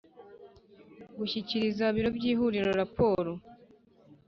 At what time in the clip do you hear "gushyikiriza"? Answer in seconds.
1.17-1.85